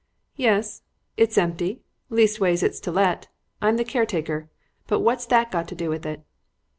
[0.35, 0.81] "Yes,
[1.15, 3.27] it's empty leastways it's to let.
[3.61, 4.49] I'm the caretaker.
[4.87, 6.23] But what's that got to do with it?"